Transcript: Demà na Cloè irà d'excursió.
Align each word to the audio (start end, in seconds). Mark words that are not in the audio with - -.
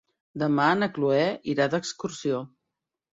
Demà 0.43 0.69
na 0.77 0.87
Cloè 0.95 1.27
irà 1.53 1.67
d'excursió. 1.73 2.41